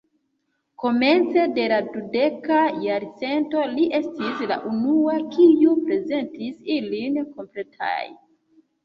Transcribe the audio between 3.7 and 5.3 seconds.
li estis la unua,